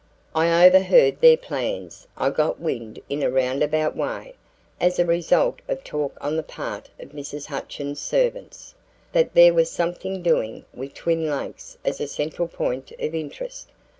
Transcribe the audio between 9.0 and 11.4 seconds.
that there was something doing, with Twin